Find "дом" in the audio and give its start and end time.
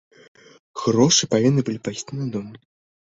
2.37-2.47